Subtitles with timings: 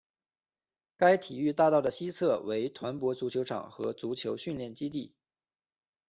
[0.97, 5.13] 该体育大道的西侧为团泊足球场和足球训练基地。